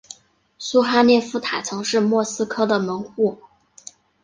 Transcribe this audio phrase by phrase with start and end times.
[0.57, 3.39] 苏哈列夫塔曾是莫斯科的门户。